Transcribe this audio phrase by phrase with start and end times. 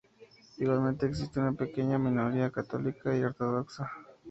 [0.57, 3.91] Igualmente existe una pequeña minoría católica y ortodoxa.